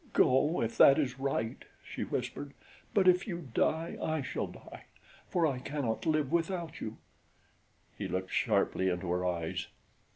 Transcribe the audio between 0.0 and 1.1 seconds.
"Go, if that